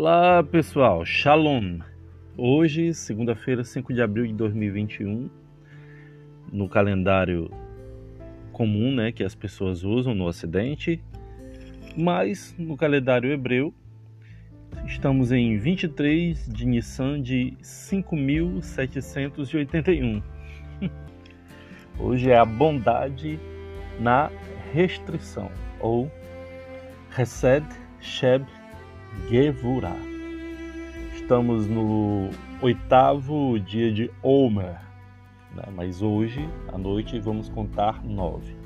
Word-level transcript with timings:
Olá 0.00 0.44
pessoal, 0.44 1.04
Shalom! 1.04 1.80
Hoje, 2.36 2.94
segunda-feira, 2.94 3.64
5 3.64 3.92
de 3.92 4.00
abril 4.00 4.28
de 4.28 4.32
2021, 4.32 5.28
no 6.52 6.68
calendário 6.68 7.50
comum 8.52 8.94
né, 8.94 9.10
que 9.10 9.24
as 9.24 9.34
pessoas 9.34 9.82
usam 9.82 10.14
no 10.14 10.24
Ocidente, 10.24 11.02
mas 11.96 12.54
no 12.56 12.76
calendário 12.76 13.32
hebreu, 13.32 13.74
estamos 14.86 15.32
em 15.32 15.58
23 15.58 16.46
de 16.46 16.64
Nissan 16.64 17.20
de 17.20 17.56
5781. 17.60 20.22
Hoje 21.98 22.30
é 22.30 22.38
a 22.38 22.44
bondade 22.44 23.36
na 23.98 24.30
restrição, 24.72 25.50
ou 25.80 26.08
Resed 27.10 27.66
Sheb 28.00 28.46
Gevurah. 29.28 29.96
Estamos 31.14 31.66
no 31.66 32.30
oitavo 32.62 33.58
dia 33.60 33.92
de 33.92 34.10
Omer, 34.22 34.80
né? 35.54 35.64
mas 35.74 36.00
hoje 36.00 36.48
à 36.72 36.78
noite 36.78 37.18
vamos 37.18 37.48
contar 37.48 38.02
nove. 38.04 38.56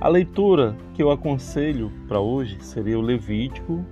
A 0.00 0.08
leitura 0.08 0.76
que 0.94 1.02
eu 1.02 1.10
aconselho 1.10 1.90
para 2.06 2.20
hoje 2.20 2.58
seria 2.60 2.98
o 2.98 3.02
Levítico, 3.02 3.84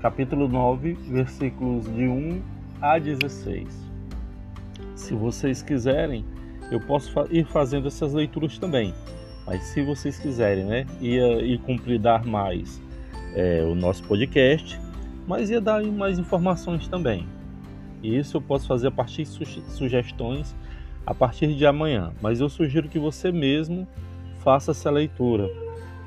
capítulo 0.00 0.46
9, 0.46 0.92
versículos 0.92 1.84
de 1.92 2.06
1 2.06 2.40
a 2.80 2.98
16. 2.98 3.66
Se 4.94 5.14
vocês 5.14 5.62
quiserem, 5.62 6.24
eu 6.70 6.80
posso 6.80 7.12
ir 7.30 7.44
fazendo 7.46 7.88
essas 7.88 8.12
leituras 8.12 8.58
também. 8.58 8.94
Mas 9.46 9.62
se 9.62 9.82
vocês 9.82 10.18
quiserem, 10.18 10.64
né, 10.64 10.86
ia, 11.00 11.40
ir 11.42 11.58
completar 11.62 12.24
mais 12.24 12.80
é, 13.38 13.62
o 13.62 13.72
nosso 13.72 14.02
podcast, 14.02 14.80
mas 15.24 15.48
ia 15.48 15.60
dar 15.60 15.80
mais 15.84 16.18
informações 16.18 16.88
também. 16.88 17.24
E 18.02 18.18
isso 18.18 18.36
eu 18.36 18.40
posso 18.40 18.66
fazer 18.66 18.88
a 18.88 18.90
partir 18.90 19.22
de 19.22 19.62
sugestões 19.72 20.56
a 21.06 21.14
partir 21.14 21.54
de 21.54 21.64
amanhã. 21.64 22.12
Mas 22.20 22.40
eu 22.40 22.48
sugiro 22.48 22.88
que 22.88 22.98
você 22.98 23.30
mesmo 23.32 23.86
faça 24.40 24.72
essa 24.72 24.90
leitura 24.90 25.48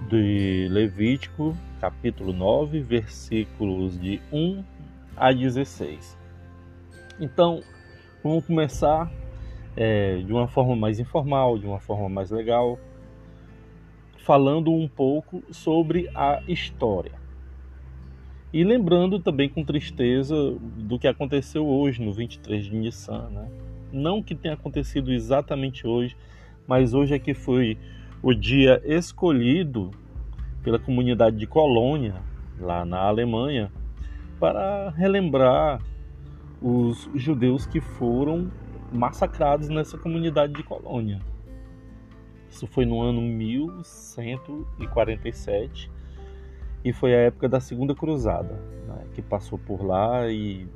de 0.09 0.67
Levítico, 0.69 1.57
capítulo 1.79 2.33
9, 2.33 2.81
versículos 2.81 3.99
de 3.99 4.21
1 4.31 4.63
a 5.15 5.31
16. 5.31 6.17
Então, 7.19 7.61
vamos 8.23 8.45
começar 8.45 9.11
é, 9.75 10.17
de 10.17 10.31
uma 10.31 10.47
forma 10.47 10.75
mais 10.75 10.99
informal, 10.99 11.57
de 11.57 11.65
uma 11.65 11.79
forma 11.79 12.09
mais 12.09 12.29
legal, 12.29 12.77
falando 14.17 14.71
um 14.71 14.87
pouco 14.87 15.43
sobre 15.49 16.09
a 16.13 16.43
história. 16.47 17.20
E 18.53 18.65
lembrando 18.65 19.17
também 19.17 19.47
com 19.47 19.63
tristeza 19.63 20.35
do 20.77 20.99
que 20.99 21.07
aconteceu 21.07 21.65
hoje, 21.65 22.03
no 22.03 22.11
23 22.11 22.65
de 22.65 22.75
Nissan. 22.75 23.29
Né? 23.29 23.47
Não 23.93 24.21
que 24.21 24.35
tenha 24.35 24.55
acontecido 24.55 25.13
exatamente 25.13 25.87
hoje, 25.87 26.17
mas 26.67 26.93
hoje 26.93 27.13
é 27.13 27.19
que 27.19 27.33
foi 27.33 27.77
o 28.21 28.33
dia 28.33 28.81
escolhido 28.83 29.91
pela 30.61 30.77
comunidade 30.77 31.37
de 31.37 31.47
Colônia, 31.47 32.15
lá 32.59 32.83
na 32.83 32.99
Alemanha, 32.99 33.71
para 34.37 34.89
relembrar 34.89 35.81
os 36.61 37.09
judeus 37.15 37.65
que 37.65 37.79
foram 37.79 38.51
massacrados 38.91 39.69
nessa 39.69 39.97
comunidade 39.97 40.51
de 40.53 40.63
Colônia. 40.63 41.21
Isso 42.49 42.67
foi 42.67 42.85
no 42.85 43.01
ano 43.01 43.21
1147 43.21 45.89
e 46.83 46.91
foi 46.91 47.13
a 47.13 47.19
época 47.19 47.47
da 47.47 47.59
Segunda 47.59 47.93
Cruzada, 47.93 48.53
né, 48.87 49.05
que 49.13 49.21
passou 49.21 49.57
por 49.57 49.83
lá 49.83 50.27
e 50.29 50.67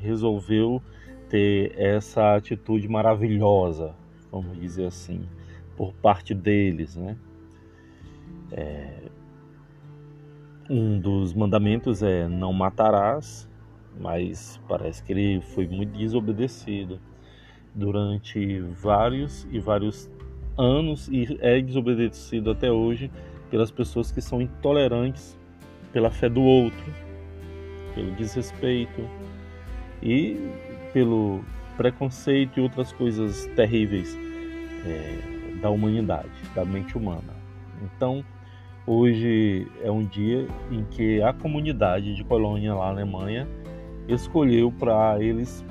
resolveu 0.00 0.82
ter 1.28 1.72
essa 1.76 2.36
atitude 2.36 2.88
maravilhosa, 2.88 3.94
vamos 4.30 4.58
dizer 4.58 4.86
assim, 4.86 5.28
por 5.76 5.92
parte 5.94 6.34
deles, 6.34 6.96
né? 6.96 7.16
É, 8.50 9.02
um 10.70 10.98
dos 10.98 11.34
mandamentos 11.34 12.02
é 12.02 12.28
não 12.28 12.52
matarás, 12.52 13.48
mas 13.98 14.60
parece 14.68 15.02
que 15.02 15.12
ele 15.12 15.40
foi 15.40 15.66
muito 15.66 15.96
desobedecido 15.96 17.00
durante 17.74 18.60
vários 18.60 19.46
e 19.50 19.58
vários 19.58 20.10
anos 20.56 21.08
e 21.08 21.38
é 21.40 21.60
desobedecido 21.60 22.50
até 22.50 22.70
hoje 22.70 23.10
pelas 23.50 23.70
pessoas 23.70 24.10
que 24.10 24.20
são 24.20 24.40
intolerantes 24.42 25.38
pela 25.92 26.10
fé 26.10 26.28
do 26.28 26.42
outro, 26.42 26.94
pelo 27.94 28.12
desrespeito 28.12 29.02
e 30.02 30.36
pelo 30.92 31.44
preconceito 31.76 32.58
e 32.58 32.62
outras 32.62 32.92
coisas 32.92 33.46
terríveis 33.54 34.16
é, 34.84 35.60
da 35.60 35.70
humanidade, 35.70 36.30
da 36.54 36.64
mente 36.64 36.96
humana. 36.96 37.36
Então, 37.82 38.24
hoje 38.86 39.66
é 39.82 39.90
um 39.90 40.04
dia 40.04 40.46
em 40.70 40.84
que 40.84 41.22
a 41.22 41.32
comunidade 41.32 42.14
de 42.14 42.24
Colônia, 42.24 42.74
lá 42.74 42.86
na 42.86 43.02
Alemanha, 43.02 43.48
escolheu 44.08 44.72
para 44.72 45.22
eles 45.22 45.64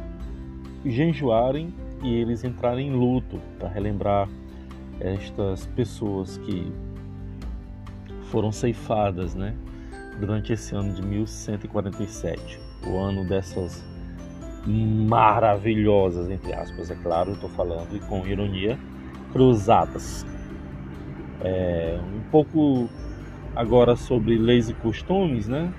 jejuarem 0.86 1.74
e 2.04 2.14
eles 2.14 2.44
entrarem 2.44 2.88
em 2.88 2.92
luto 2.92 3.40
para 3.58 3.68
relembrar 3.68 4.30
estas 5.00 5.66
pessoas 5.68 6.38
que 6.38 6.72
foram 8.24 8.52
ceifadas, 8.52 9.34
né, 9.36 9.56
durante 10.20 10.54
esse 10.54 10.76
ano 10.76 10.94
de 10.94 11.02
1147, 11.02 12.60
o 12.86 12.98
ano 12.98 13.28
dessas 13.28 13.84
maravilhosas, 14.66 16.30
entre 16.30 16.54
aspas, 16.54 16.92
é 16.92 16.96
claro, 16.96 17.32
estou 17.32 17.50
falando 17.50 17.96
e 17.96 18.00
com 18.00 18.26
ironia, 18.28 18.78
cruzadas. 19.32 20.26
É, 21.42 22.00
um 22.02 22.30
pouco 22.30 22.90
agora 23.56 23.96
sobre 23.96 24.38
leis 24.38 24.70
e 24.70 24.74
costumes, 24.74 25.48
né? 25.48 25.74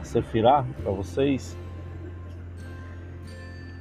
A 0.00 0.04
Sefirá 0.04 0.64
para 0.82 0.90
vocês. 0.90 1.56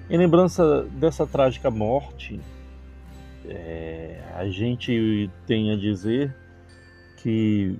Em 0.10 0.18
lembrança 0.18 0.84
dessa 0.84 1.26
trágica 1.26 1.72
morte, 1.72 2.40
é, 3.46 4.22
a 4.36 4.48
gente 4.48 5.30
tem 5.46 5.72
a 5.72 5.76
dizer 5.76 6.34
que 7.18 7.78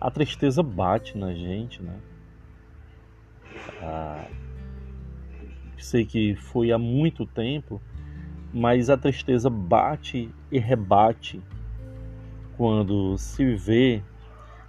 a 0.00 0.10
tristeza 0.10 0.62
bate 0.62 1.16
na 1.16 1.32
gente, 1.34 1.82
né? 1.82 1.98
Ah, 3.80 4.26
sei 5.78 6.04
que 6.04 6.34
foi 6.34 6.72
há 6.72 6.78
muito 6.78 7.26
tempo, 7.26 7.80
mas 8.52 8.90
a 8.90 8.96
tristeza 8.96 9.48
bate 9.48 10.30
e 10.50 10.58
rebate 10.58 11.42
quando 12.56 13.16
se 13.18 13.54
vê 13.54 14.02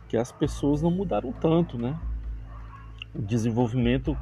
que 0.07 0.17
as 0.17 0.31
pessoas 0.31 0.81
não 0.81 0.91
mudaram 0.91 1.31
tanto, 1.31 1.77
né? 1.77 1.97
O 3.13 3.21
desenvolvimento 3.21 4.17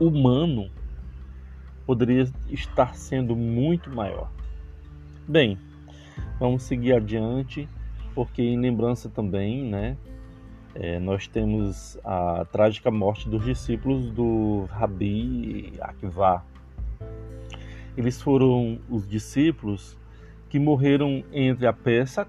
humano 0.00 0.70
poderia 1.86 2.30
estar 2.48 2.94
sendo 2.94 3.34
muito 3.34 3.90
maior. 3.90 4.30
Bem, 5.26 5.58
vamos 6.38 6.62
seguir 6.62 6.92
adiante, 6.94 7.68
porque 8.18 8.42
em 8.42 8.58
lembrança 8.58 9.08
também, 9.08 9.62
né, 9.62 9.96
é, 10.74 10.98
nós 10.98 11.28
temos 11.28 11.96
a 12.02 12.44
trágica 12.46 12.90
morte 12.90 13.28
dos 13.28 13.44
discípulos 13.44 14.10
do 14.10 14.64
Rabi 14.70 15.72
Akiva. 15.80 16.44
Eles 17.96 18.20
foram 18.20 18.80
os 18.90 19.08
discípulos 19.08 19.96
que 20.48 20.58
morreram 20.58 21.22
entre 21.32 21.64
a 21.64 21.72
Pessa 21.72 22.26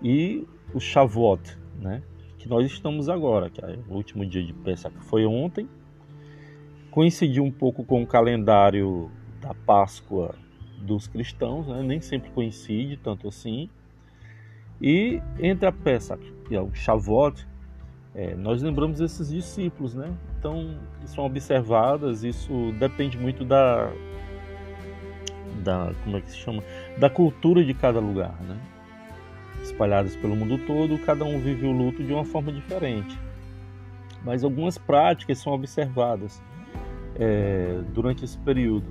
e 0.00 0.46
o 0.72 0.78
Shavuot, 0.78 1.58
né? 1.80 2.00
Que 2.38 2.48
nós 2.48 2.64
estamos 2.64 3.08
agora, 3.08 3.50
que 3.50 3.60
é 3.60 3.80
o 3.88 3.94
último 3.94 4.24
dia 4.24 4.44
de 4.44 4.52
Pessa, 4.52 4.88
que 4.90 5.02
foi 5.06 5.26
ontem, 5.26 5.68
coincidiu 6.88 7.42
um 7.42 7.50
pouco 7.50 7.82
com 7.84 8.00
o 8.00 8.06
calendário 8.06 9.10
da 9.40 9.54
Páscoa 9.54 10.36
dos 10.78 11.08
cristãos, 11.08 11.66
né? 11.66 11.82
nem 11.82 12.00
sempre 12.00 12.30
coincide 12.30 12.96
tanto 12.96 13.26
assim. 13.26 13.68
E 14.82 15.22
entre 15.38 15.66
a 15.66 15.72
peça 15.72 16.18
e 16.50 16.56
o 16.56 16.74
Shavuot, 16.74 17.46
é, 18.14 18.34
nós 18.34 18.60
lembramos 18.60 19.00
esses 19.00 19.30
discípulos, 19.30 19.94
né? 19.94 20.12
Então, 20.38 20.76
são 21.06 21.24
observadas, 21.24 22.24
isso 22.24 22.74
depende 22.80 23.16
muito 23.16 23.44
da, 23.44 23.92
da 25.62 25.92
como 26.02 26.16
é 26.16 26.20
que 26.20 26.30
se 26.30 26.36
chama, 26.36 26.64
da 26.98 27.08
cultura 27.08 27.64
de 27.64 27.72
cada 27.72 28.00
lugar, 28.00 28.34
né? 28.42 28.58
Espalhadas 29.62 30.16
pelo 30.16 30.34
mundo 30.34 30.58
todo, 30.66 30.98
cada 30.98 31.24
um 31.24 31.38
vive 31.38 31.64
o 31.64 31.72
luto 31.72 32.02
de 32.02 32.12
uma 32.12 32.24
forma 32.24 32.52
diferente. 32.52 33.16
Mas 34.24 34.42
algumas 34.42 34.76
práticas 34.76 35.38
são 35.38 35.52
observadas 35.52 36.42
é, 37.14 37.80
durante 37.94 38.24
esse 38.24 38.36
período. 38.38 38.86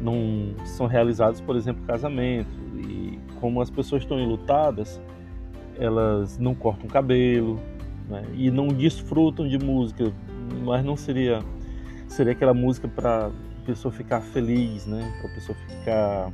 Não 0.00 0.54
são 0.64 0.86
realizados, 0.86 1.40
por 1.42 1.56
exemplo, 1.56 1.84
casamentos 1.86 2.52
como 3.44 3.60
as 3.60 3.68
pessoas 3.68 4.00
estão 4.00 4.18
enlutadas, 4.18 4.98
elas 5.78 6.38
não 6.38 6.54
cortam 6.54 6.88
cabelo, 6.88 7.60
né? 8.08 8.24
e 8.32 8.50
não 8.50 8.68
desfrutam 8.68 9.46
de 9.46 9.58
música, 9.58 10.10
mas 10.64 10.82
não 10.82 10.96
seria 10.96 11.44
seria 12.08 12.32
aquela 12.32 12.54
música 12.54 12.88
para 12.88 13.30
pessoa 13.66 13.92
ficar 13.92 14.22
feliz, 14.22 14.86
né? 14.86 15.14
Para 15.20 15.34
pessoa 15.34 15.58
ficar 15.58 16.32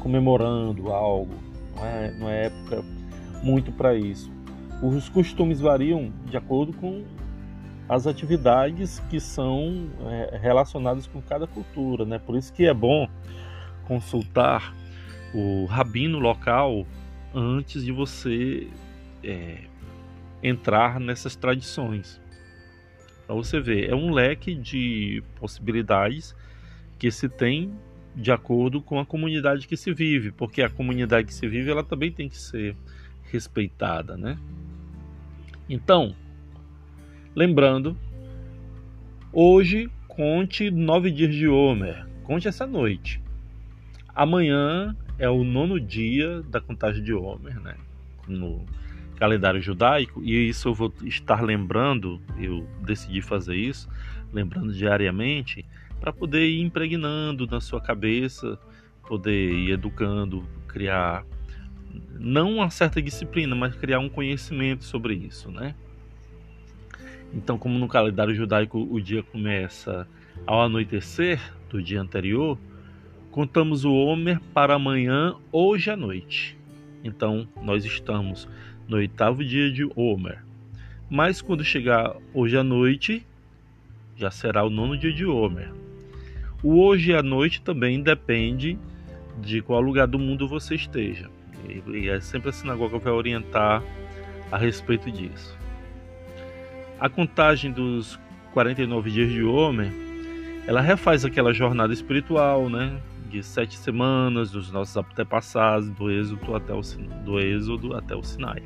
comemorando 0.00 0.92
algo. 0.92 1.32
Não 1.76 1.86
é, 1.86 2.10
não 2.18 2.28
é 2.28 2.46
época 2.46 2.84
muito 3.40 3.70
para 3.70 3.94
isso. 3.94 4.28
Os 4.82 5.08
costumes 5.08 5.60
variam 5.60 6.12
de 6.26 6.36
acordo 6.36 6.72
com 6.72 7.04
as 7.88 8.04
atividades 8.04 8.98
que 9.08 9.20
são 9.20 9.86
é, 10.08 10.36
relacionadas 10.42 11.06
com 11.06 11.22
cada 11.22 11.46
cultura, 11.46 12.04
né? 12.04 12.18
Por 12.18 12.36
isso 12.36 12.52
que 12.52 12.66
é 12.66 12.74
bom 12.74 13.08
consultar 13.86 14.74
o 15.34 15.66
rabino 15.66 16.18
local 16.18 16.86
antes 17.34 17.84
de 17.84 17.92
você 17.92 18.68
é, 19.22 19.58
entrar 20.42 20.98
nessas 20.98 21.36
tradições. 21.36 22.20
Para 23.26 23.34
você 23.34 23.60
ver, 23.60 23.90
é 23.90 23.94
um 23.94 24.10
leque 24.10 24.54
de 24.54 25.22
possibilidades 25.38 26.34
que 26.98 27.10
se 27.10 27.28
tem 27.28 27.72
de 28.16 28.32
acordo 28.32 28.80
com 28.80 28.98
a 28.98 29.06
comunidade 29.06 29.68
que 29.68 29.76
se 29.76 29.92
vive, 29.92 30.32
porque 30.32 30.62
a 30.62 30.68
comunidade 30.68 31.28
que 31.28 31.34
se 31.34 31.46
vive 31.46 31.70
ela 31.70 31.84
também 31.84 32.10
tem 32.10 32.28
que 32.28 32.38
ser 32.38 32.74
respeitada, 33.30 34.16
né? 34.16 34.36
Então, 35.68 36.16
lembrando, 37.34 37.96
hoje 39.32 39.90
conte 40.08 40.70
nove 40.70 41.10
dias 41.10 41.32
de 41.34 41.46
Homer, 41.46 42.06
conte 42.24 42.48
essa 42.48 42.66
noite. 42.66 43.22
Amanhã 44.14 44.96
é 45.18 45.28
o 45.28 45.42
nono 45.42 45.80
dia 45.80 46.42
da 46.42 46.60
contagem 46.60 47.02
de 47.02 47.12
Homer, 47.12 47.60
né? 47.60 47.74
No 48.26 48.64
calendário 49.16 49.60
judaico, 49.60 50.22
e 50.22 50.48
isso 50.48 50.68
eu 50.68 50.74
vou 50.74 50.94
estar 51.04 51.42
lembrando, 51.42 52.20
eu 52.38 52.66
decidi 52.80 53.20
fazer 53.20 53.56
isso, 53.56 53.88
lembrando 54.32 54.72
diariamente, 54.72 55.64
para 56.00 56.12
poder 56.12 56.46
ir 56.46 56.60
impregnando 56.60 57.46
na 57.46 57.60
sua 57.60 57.80
cabeça, 57.80 58.58
poder 59.08 59.52
ir 59.52 59.72
educando, 59.72 60.44
criar 60.68 61.24
não 62.18 62.56
uma 62.56 62.70
certa 62.70 63.02
disciplina, 63.02 63.56
mas 63.56 63.74
criar 63.74 63.98
um 63.98 64.08
conhecimento 64.08 64.84
sobre 64.84 65.14
isso, 65.14 65.50
né? 65.50 65.74
Então, 67.32 67.58
como 67.58 67.78
no 67.78 67.88
calendário 67.88 68.34
judaico 68.34 68.78
o 68.78 69.00
dia 69.00 69.22
começa 69.22 70.06
ao 70.46 70.62
anoitecer 70.62 71.40
do 71.68 71.82
dia 71.82 72.00
anterior, 72.00 72.58
contamos 73.38 73.84
o 73.84 73.94
Homer 73.94 74.40
para 74.52 74.74
amanhã, 74.74 75.36
hoje 75.52 75.92
à 75.92 75.96
noite. 75.96 76.58
Então, 77.04 77.46
nós 77.62 77.84
estamos 77.84 78.48
no 78.88 78.96
oitavo 78.96 79.44
dia 79.44 79.70
de 79.70 79.88
Homer. 79.94 80.44
Mas 81.08 81.40
quando 81.40 81.62
chegar 81.62 82.16
hoje 82.34 82.56
à 82.58 82.64
noite, 82.64 83.24
já 84.16 84.28
será 84.28 84.64
o 84.64 84.70
nono 84.70 84.98
dia 84.98 85.12
de 85.12 85.24
Homer. 85.24 85.72
O 86.64 86.80
hoje 86.80 87.14
à 87.14 87.22
noite 87.22 87.62
também 87.62 88.02
depende 88.02 88.76
de 89.40 89.62
qual 89.62 89.80
lugar 89.80 90.08
do 90.08 90.18
mundo 90.18 90.48
você 90.48 90.74
esteja. 90.74 91.30
E 91.86 92.08
é 92.08 92.18
sempre 92.18 92.48
a 92.48 92.52
sinagoga 92.52 92.98
vai 92.98 93.12
orientar 93.12 93.84
a 94.50 94.58
respeito 94.58 95.12
disso. 95.12 95.56
A 96.98 97.08
contagem 97.08 97.70
dos 97.70 98.18
49 98.52 99.12
dias 99.12 99.30
de 99.30 99.44
Homer, 99.44 99.92
ela 100.66 100.80
refaz 100.80 101.24
aquela 101.24 101.52
jornada 101.52 101.94
espiritual, 101.94 102.68
né? 102.68 103.00
De 103.30 103.42
sete 103.42 103.76
semanas 103.76 104.50
dos 104.50 104.70
nossos 104.70 104.96
antepassados, 104.96 105.90
do 105.90 106.10
êxodo 106.10 106.54
até 106.54 106.72
o, 106.72 106.80
do 107.24 107.38
êxodo 107.38 107.94
até 107.94 108.16
o 108.16 108.22
Sinai. 108.22 108.62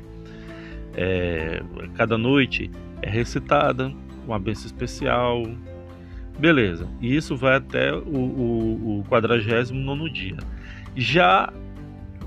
É, 0.95 1.61
cada 1.95 2.17
noite 2.17 2.69
é 3.01 3.09
recitada 3.09 3.91
uma 4.25 4.39
bênção 4.39 4.65
especial. 4.65 5.43
Beleza, 6.39 6.87
e 7.01 7.15
isso 7.15 7.35
vai 7.35 7.55
até 7.55 7.93
o, 7.93 7.99
o, 7.99 8.99
o 8.99 9.05
49 9.09 10.09
dia. 10.09 10.37
Já 10.95 11.51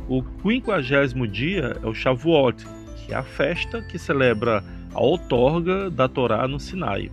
o 0.08 0.22
quinquagésimo 0.22 1.26
dia 1.26 1.76
é 1.82 1.86
o 1.86 1.94
Shavuot, 1.94 2.64
que 2.96 3.12
é 3.12 3.16
a 3.16 3.22
festa 3.22 3.82
que 3.82 3.98
celebra 3.98 4.62
a 4.94 5.00
outorga 5.00 5.90
da 5.90 6.08
Torá 6.08 6.46
no 6.46 6.60
Sinai. 6.60 7.10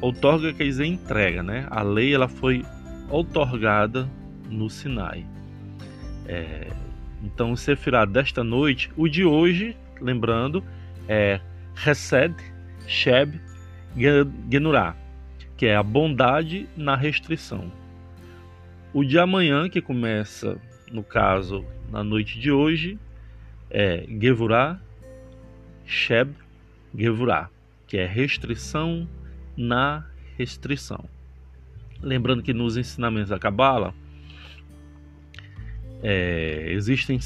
Outorga 0.00 0.52
quer 0.52 0.64
dizer 0.64 0.86
entrega, 0.86 1.42
né? 1.42 1.66
A 1.70 1.82
lei 1.82 2.14
ela 2.14 2.28
foi 2.28 2.64
outorgada 3.10 4.08
no 4.48 4.68
Sinai. 4.68 5.26
É, 6.26 6.68
então, 7.22 7.52
o 7.52 7.56
Sefirá 7.56 8.04
desta 8.04 8.44
noite, 8.44 8.90
o 8.96 9.08
de 9.08 9.24
hoje, 9.24 9.76
lembrando, 10.00 10.62
é 11.08 11.40
Hesed, 11.86 12.34
Sheb, 12.86 13.40
Genurá, 14.50 14.96
que 15.56 15.66
é 15.66 15.76
a 15.76 15.82
bondade 15.82 16.68
na 16.76 16.94
restrição. 16.94 17.72
O 18.92 19.04
de 19.04 19.18
amanhã, 19.18 19.68
que 19.68 19.80
começa, 19.80 20.60
no 20.90 21.02
caso, 21.02 21.64
na 21.90 22.04
noite 22.04 22.38
de 22.38 22.50
hoje, 22.50 22.98
é 23.70 24.06
Gevurá, 24.20 24.78
Sheb, 25.84 26.32
Gevurá, 26.96 27.50
que 27.86 27.96
é 27.96 28.06
restrição 28.06 29.08
na 29.56 30.04
restrição. 30.36 31.04
Lembrando 32.00 32.42
que 32.42 32.54
nos 32.54 32.76
ensinamentos 32.76 33.30
da 33.30 33.38
Cabala 33.38 33.94
é, 36.02 36.72
existem 36.72 37.18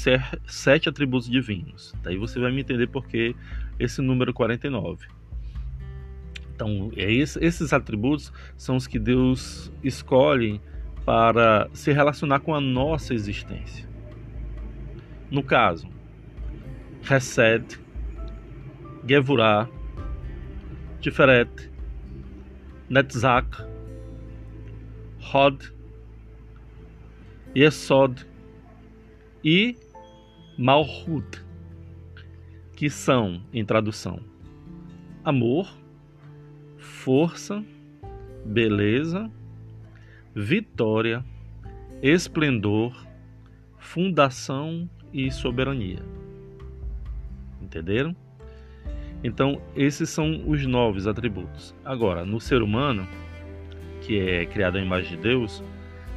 sete 0.45 0.89
atributos 0.89 1.29
divinos. 1.29 1.93
Daí 2.01 2.17
você 2.17 2.39
vai 2.39 2.51
me 2.51 2.61
entender 2.61 2.87
porque 2.87 3.35
esse 3.79 4.01
número 4.01 4.33
49. 4.33 5.07
Então, 6.55 6.91
é 6.95 7.11
esse, 7.11 7.43
esses 7.43 7.73
atributos 7.73 8.31
são 8.55 8.75
os 8.75 8.87
que 8.87 8.99
Deus 8.99 9.71
escolhe 9.83 10.61
para 11.05 11.69
se 11.73 11.91
relacionar 11.91 12.39
com 12.39 12.53
a 12.53 12.61
nossa 12.61 13.13
existência. 13.13 13.87
No 15.29 15.43
caso, 15.43 15.89
Hesed, 17.09 17.79
Gevurah, 19.07 19.67
Tiferet, 21.01 21.71
Netzach, 22.89 23.65
Hod, 25.33 25.73
Yesod 27.55 28.32
e 29.43 29.75
Malhut, 30.57 31.43
que 32.75 32.89
são, 32.89 33.41
em 33.51 33.65
tradução, 33.65 34.19
amor, 35.23 35.67
força, 36.77 37.63
beleza, 38.45 39.29
vitória, 40.35 41.23
esplendor, 42.01 42.95
fundação 43.77 44.89
e 45.11 45.29
soberania. 45.31 46.03
Entenderam? 47.61 48.15
Então, 49.23 49.61
esses 49.75 50.09
são 50.09 50.43
os 50.47 50.65
nove 50.65 51.07
atributos. 51.09 51.73
Agora, 51.85 52.25
no 52.25 52.39
ser 52.39 52.61
humano, 52.61 53.07
que 54.01 54.19
é 54.19 54.45
criado 54.45 54.77
à 54.77 54.81
imagem 54.81 55.15
de 55.15 55.23
Deus, 55.23 55.63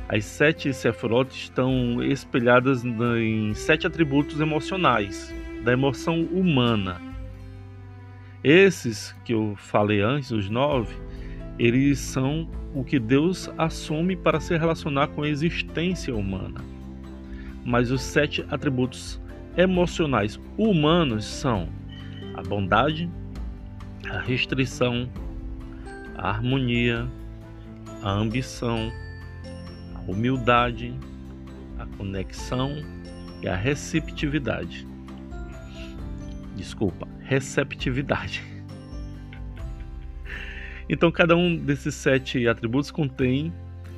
as 0.08 0.24
sete 0.24 0.72
Sefirot 0.72 1.34
estão 1.34 2.02
espelhadas 2.02 2.84
em 2.84 3.54
sete 3.54 3.86
atributos 3.86 4.40
emocionais, 4.40 5.34
da 5.64 5.72
emoção 5.72 6.22
humana. 6.22 7.00
Esses 8.44 9.14
que 9.24 9.34
eu 9.34 9.54
falei 9.56 10.00
antes, 10.00 10.30
os 10.30 10.48
nove, 10.48 10.94
eles 11.58 11.98
são 11.98 12.48
o 12.74 12.84
que 12.84 12.98
Deus 12.98 13.50
assume 13.58 14.14
para 14.14 14.38
se 14.38 14.56
relacionar 14.56 15.08
com 15.08 15.22
a 15.22 15.28
existência 15.28 16.14
humana 16.14 16.76
mas 17.66 17.90
os 17.90 18.00
sete 18.00 18.46
atributos 18.48 19.20
emocionais 19.56 20.40
humanos 20.56 21.24
são 21.24 21.68
a 22.34 22.42
bondade, 22.42 23.10
a 24.08 24.20
restrição, 24.20 25.10
a 26.16 26.28
harmonia, 26.28 27.08
a 28.02 28.10
ambição, 28.12 28.92
humildade, 30.06 30.94
a 31.78 31.86
conexão 31.96 32.76
e 33.42 33.48
a 33.48 33.54
receptividade. 33.54 34.86
Desculpa, 36.54 37.06
receptividade. 37.20 38.42
Então, 40.88 41.10
cada 41.10 41.34
um 41.34 41.56
desses 41.56 41.96
sete 41.96 42.46
atributos 42.46 42.92
contém 42.92 43.52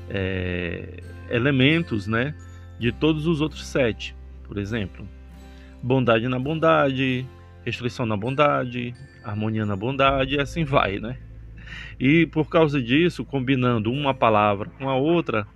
é, 0.08 1.02
elementos, 1.28 2.06
né, 2.06 2.34
de 2.78 2.90
todos 2.92 3.26
os 3.26 3.42
outros 3.42 3.66
sete. 3.66 4.16
Por 4.44 4.56
exemplo, 4.56 5.06
bondade 5.82 6.26
na 6.28 6.38
bondade, 6.38 7.26
restrição 7.62 8.06
na 8.06 8.16
bondade, 8.16 8.94
harmonia 9.22 9.66
na 9.66 9.76
bondade, 9.76 10.36
e 10.36 10.40
assim 10.40 10.64
vai, 10.64 10.98
né? 10.98 11.18
E 12.00 12.26
por 12.26 12.48
causa 12.48 12.80
disso, 12.80 13.24
combinando 13.24 13.92
uma 13.92 14.14
palavra 14.14 14.70
com 14.78 14.88
a 14.88 14.96
outra, 14.96 15.46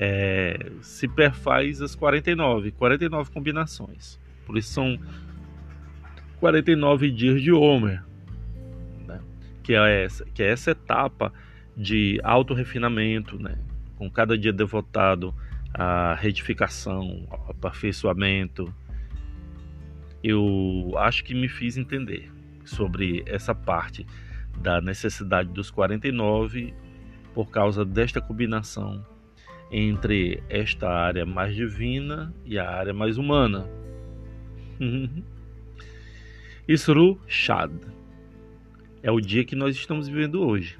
é, 0.00 0.70
se 0.80 1.08
perfaz 1.08 1.82
as 1.82 1.96
49, 1.96 2.70
49 2.70 3.30
combinações. 3.32 4.18
Por 4.46 4.56
isso 4.56 4.72
são 4.72 4.98
49 6.38 7.10
dias 7.10 7.42
de 7.42 7.50
Homer. 7.52 8.04
que 9.62 9.74
é 9.74 10.04
essa, 10.04 10.24
que 10.26 10.42
é 10.42 10.50
essa 10.50 10.70
etapa 10.70 11.32
de 11.76 12.20
auto-refinamento, 12.22 13.38
né? 13.38 13.58
com 13.96 14.08
cada 14.08 14.38
dia 14.38 14.52
devotado 14.52 15.34
à 15.74 16.14
retificação, 16.14 17.26
ao 17.28 17.50
aperfeiçoamento, 17.50 18.72
eu 20.22 20.94
acho 20.96 21.24
que 21.24 21.34
me 21.34 21.48
fiz 21.48 21.76
entender 21.76 22.30
sobre 22.64 23.24
essa 23.26 23.54
parte 23.54 24.06
da 24.58 24.80
necessidade 24.80 25.50
dos 25.50 25.70
49 25.70 26.72
por 27.34 27.50
causa 27.50 27.84
desta 27.84 28.20
combinação 28.20 29.04
entre 29.70 30.42
esta 30.48 30.88
área 30.88 31.26
mais 31.26 31.54
divina 31.54 32.32
e 32.44 32.58
a 32.58 32.68
área 32.68 32.94
mais 32.94 33.18
humana. 33.18 33.68
Isru 36.66 37.18
Shad 37.26 37.72
é 39.02 39.10
o 39.10 39.20
dia 39.20 39.44
que 39.44 39.56
nós 39.56 39.74
estamos 39.76 40.08
vivendo 40.08 40.46
hoje, 40.46 40.78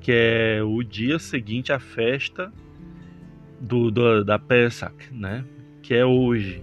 que 0.00 0.12
é 0.12 0.62
o 0.62 0.82
dia 0.82 1.18
seguinte 1.18 1.72
à 1.72 1.78
festa 1.78 2.52
do, 3.60 3.90
do 3.90 4.24
da 4.24 4.38
Pesach, 4.38 4.94
né? 5.12 5.44
Que 5.82 5.94
é 5.94 6.04
hoje, 6.04 6.62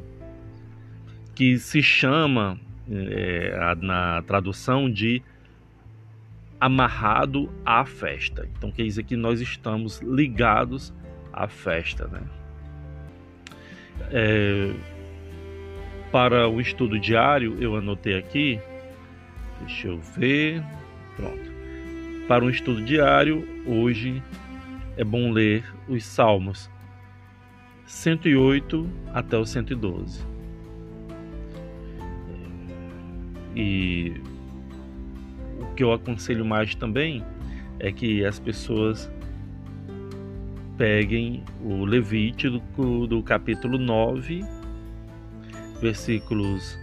que 1.34 1.58
se 1.58 1.82
chama 1.82 2.60
é, 2.90 3.75
na 3.82 4.22
tradução 4.24 4.92
de 4.92 5.22
amarrado 6.60 7.50
à 7.66 7.84
festa. 7.86 8.48
Então 8.56 8.72
quer 8.72 8.84
dizer 8.84 9.04
que 9.04 9.16
nós 9.16 9.42
estamos 9.42 10.00
ligados 10.01 10.94
à 11.33 11.47
festa, 11.47 12.07
né? 12.07 12.21
É, 14.11 14.73
para 16.11 16.50
o 16.50 16.59
estudo 16.59 17.00
diário, 17.00 17.57
eu 17.61 17.75
anotei 17.75 18.17
aqui, 18.17 18.59
deixa 19.61 19.88
eu 19.88 20.00
ver, 20.00 20.63
pronto. 21.15 21.51
Para 22.27 22.43
um 22.43 22.50
estudo 22.50 22.81
diário, 22.81 23.47
hoje 23.65 24.21
é 24.97 25.03
bom 25.03 25.31
ler 25.31 25.63
os 25.88 26.03
Salmos 26.03 26.69
108 27.85 28.89
até 29.13 29.38
o 29.38 29.45
112. 29.45 30.21
E 33.55 34.13
o 35.59 35.73
que 35.75 35.83
eu 35.83 35.91
aconselho 35.91 36.45
mais 36.45 36.73
também 36.73 37.23
é 37.79 37.91
que 37.91 38.25
as 38.25 38.39
pessoas 38.39 39.11
peguem 40.81 41.43
o 41.63 41.85
Levítico 41.85 43.05
do 43.05 43.21
capítulo 43.21 43.77
9, 43.77 44.43
versículos 45.79 46.75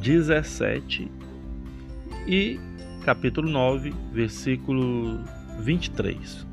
17 0.00 1.12
e 2.26 2.58
capítulo 3.04 3.50
9, 3.50 3.92
versículo 4.10 5.22
23. 5.58 6.46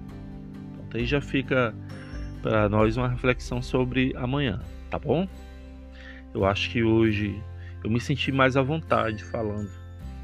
Então, 0.86 1.00
aí 1.00 1.06
já 1.06 1.22
fica 1.22 1.74
para 2.42 2.68
nós 2.68 2.98
uma 2.98 3.08
reflexão 3.08 3.62
sobre 3.62 4.14
amanhã, 4.18 4.62
tá 4.90 5.00
bom? 5.00 5.26
Eu 6.34 6.44
acho 6.44 6.70
que 6.70 6.84
hoje 6.84 7.42
eu 7.82 7.90
me 7.90 8.02
senti 8.02 8.34
mais 8.34 8.58
à 8.58 8.62
vontade 8.62 9.24
falando 9.24 9.72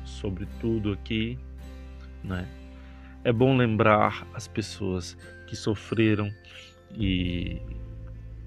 sobre 0.04 0.46
tudo 0.60 0.92
aqui, 0.92 1.40
né? 2.22 2.46
É 3.24 3.32
bom 3.32 3.56
lembrar 3.56 4.28
as 4.34 4.48
pessoas 4.48 5.18
que 5.48 5.56
sofreram 5.56 6.32
e 6.96 7.62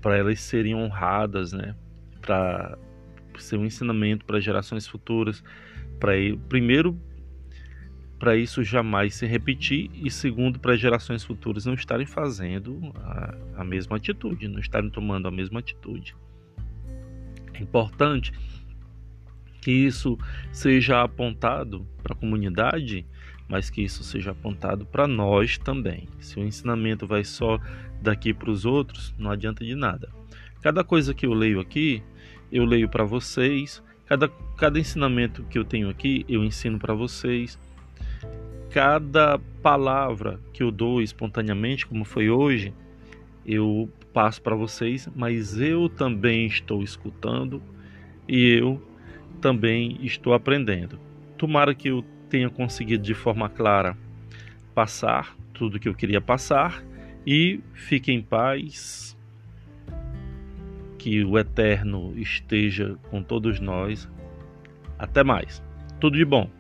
para 0.01 0.17
elas 0.17 0.41
serem 0.41 0.75
honradas, 0.75 1.53
né? 1.53 1.75
Para 2.21 2.77
ser 3.39 3.57
um 3.57 3.65
ensinamento 3.65 4.25
para 4.25 4.41
gerações 4.41 4.87
futuras, 4.87 5.43
para 5.99 6.13
primeiro 6.49 6.99
para 8.19 8.37
isso 8.37 8.65
jamais 8.65 9.15
se 9.15 9.27
repetir 9.27 9.91
e 9.95 10.11
segundo 10.11 10.59
para 10.59 10.77
gerações 10.77 11.23
futuras 11.23 11.67
não 11.67 11.75
estarem 11.75 12.07
fazendo 12.07 12.93
a, 12.97 13.35
a 13.59 13.65
mesma 13.65 13.97
atitude, 13.97 14.49
não 14.49 14.61
estarem 14.61 14.89
tomando 14.89 15.29
a 15.29 15.31
mesma 15.31 15.61
atitude. 15.61 16.17
É 17.53 17.61
importante 17.61 18.33
que 19.61 19.71
isso 19.71 20.19
seja 20.53 21.03
apontado 21.03 21.87
para 22.03 22.15
a 22.15 22.17
comunidade, 22.17 23.07
mas 23.49 23.71
que 23.71 23.83
isso 23.83 24.03
seja 24.03 24.31
apontado 24.31 24.87
para 24.87 25.07
nós 25.07 25.59
também. 25.59 26.09
Se 26.19 26.39
o 26.39 26.45
ensinamento 26.45 27.07
vai 27.07 27.25
só 27.25 27.59
daqui 28.01 28.33
para 28.33 28.51
os 28.51 28.65
outros, 28.65 29.15
não 29.19 29.31
adianta 29.31 29.65
de 29.65 29.75
nada. 29.75 30.09
Cada 30.63 30.83
coisa 30.83 31.13
que 31.13 31.27
eu 31.27 31.35
leio 31.35 31.61
aqui, 31.61 32.03
eu 32.51 32.65
leio 32.65 32.89
para 32.89 33.05
vocês. 33.05 33.83
Cada, 34.07 34.29
cada 34.57 34.79
ensinamento 34.79 35.45
que 35.45 35.59
eu 35.59 35.65
tenho 35.65 35.89
aqui, 35.89 36.25
eu 36.29 36.45
ensino 36.45 36.79
para 36.79 36.95
vocês. 36.95 37.59
Cada 38.71 39.39
palavra 39.63 40.41
que 40.53 40.63
eu 40.63 40.71
dou 40.71 41.01
espontaneamente, 41.01 41.87
como 41.87 42.05
foi 42.05 42.31
hoje, 42.31 42.73
eu 43.45 43.91
passo 44.13 44.41
para 44.41 44.57
vocês, 44.57 45.09
mas 45.15 45.61
eu 45.61 45.89
também 45.89 46.47
estou 46.47 46.83
escutando 46.83 47.63
e 48.29 48.49
eu 48.49 48.81
também 49.41 49.99
estou 50.03 50.33
aprendendo. 50.33 50.99
Tomara 51.37 51.75
que 51.75 51.89
eu 51.89 52.05
tenha 52.35 52.51
conseguido 52.51 53.05
de 53.05 53.15
forma 53.15 53.49
clara 53.49 53.97
passar 54.75 55.37
tudo 55.53 55.79
que 55.79 55.89
eu 55.89 55.95
queria 55.95 56.21
passar 56.21 56.83
e 57.25 57.61
fique 57.75 58.11
em 58.11 58.21
paz. 58.21 59.17
Que 60.99 61.25
o 61.25 61.39
Eterno 61.39 62.13
esteja 62.19 62.97
com 63.09 63.23
todos 63.23 63.61
nós. 63.61 64.11
Até 64.99 65.23
mais. 65.23 65.63
Tudo 66.01 66.17
de 66.17 66.25
bom. 66.25 66.51